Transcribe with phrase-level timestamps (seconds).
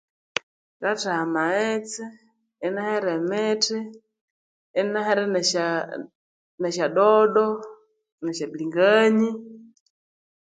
[0.77, 2.03] Ngateha amaghetse,
[2.67, 3.77] inahere imiti
[4.81, 5.23] inahere
[6.67, 7.47] esyadodo
[8.23, 9.31] nesya bilingania